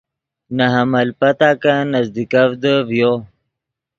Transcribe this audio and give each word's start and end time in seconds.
نے 0.55 0.65
حمل 0.75 1.07
پتاکن 1.19 1.81
نزدیکڤدے 1.93 2.73
ڤیو۔ 2.87 3.13